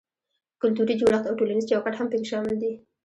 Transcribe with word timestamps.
کلتوري 0.61 0.93
جوړښت 1.01 1.25
او 1.27 1.37
ټولنیز 1.39 1.65
چوکاټ 1.69 1.93
هم 1.97 2.07
پکې 2.11 2.27
شامل 2.31 2.55
دي. 2.61 2.71